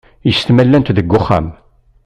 Yessetma 0.27 0.63
llant 0.67 0.93
deg 0.97 1.11
wexxam. 1.13 1.47